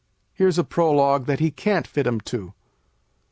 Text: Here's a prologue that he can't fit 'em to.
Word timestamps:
Here's 0.33 0.57
a 0.57 0.63
prologue 0.63 1.27
that 1.27 1.39
he 1.39 1.51
can't 1.51 1.85
fit 1.85 2.07
'em 2.07 2.21
to. 2.21 2.55